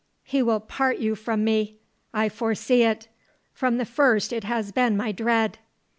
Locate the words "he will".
0.23-0.59